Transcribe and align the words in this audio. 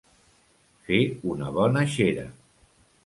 Fer 0.87 1.01
una 1.35 1.51
bona 1.59 1.85
xera. 1.99 2.25